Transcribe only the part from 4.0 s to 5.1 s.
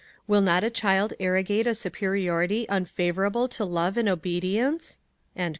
obedience?"